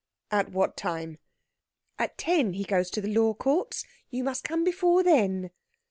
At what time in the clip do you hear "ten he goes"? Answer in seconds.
2.17-2.89